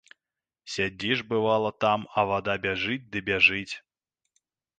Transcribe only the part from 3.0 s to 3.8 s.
ды бяжыць.